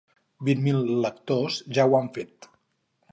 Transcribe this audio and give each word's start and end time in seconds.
Vint 0.47 0.61
mil 0.67 0.79
lectors 1.03 1.59
ja 1.79 1.85
ho 1.91 1.93
han 1.99 2.13
fet. 2.17 2.49